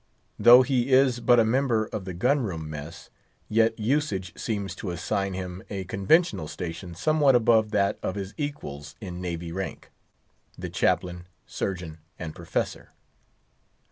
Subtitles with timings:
[0.39, 3.11] Though he is but a member of the gun room mess,
[3.47, 8.95] yet usage seems to assign him a conventional station somewhat above that of his equals
[8.99, 12.93] in navy rank—the Chaplain, Surgeon, and Professor.